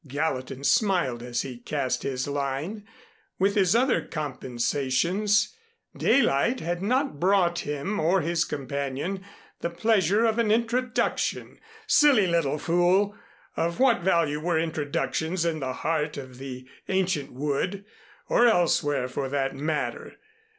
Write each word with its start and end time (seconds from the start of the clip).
Gallatin 0.07 0.63
smiled 0.63 1.21
as 1.21 1.43
he 1.43 1.59
cast 1.59 2.01
his 2.01 2.27
line. 2.27 2.87
With 3.37 3.55
its 3.55 3.75
other 3.75 4.01
compensations 4.01 5.55
daylight 5.95 6.59
had 6.59 6.81
not 6.81 7.19
brought 7.19 7.59
him 7.59 7.99
or 7.99 8.21
his 8.21 8.43
companion 8.43 9.23
the 9.59 9.69
pleasure 9.69 10.25
of 10.25 10.39
an 10.39 10.49
introduction! 10.51 11.59
Silly 11.85 12.25
little 12.25 12.57
fool! 12.57 13.15
Of 13.55 13.79
what 13.79 14.01
value 14.01 14.39
were 14.39 14.57
introductions 14.57 15.45
in 15.45 15.59
the 15.59 15.71
heart 15.73 16.17
of 16.17 16.39
the 16.39 16.67
ancient 16.89 17.31
wood 17.31 17.85
or 18.27 18.47
elsewhere 18.47 19.07
for 19.07 19.29
that 19.29 19.55
matter! 19.55 20.15